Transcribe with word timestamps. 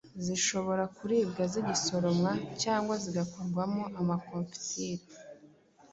zishobora 0.25 0.83
kuribwa 0.97 1.43
zigisoromwa 1.53 2.31
cyangwa 2.61 2.93
zigakorwamo 3.03 3.83
amakomfitire. 3.99 5.05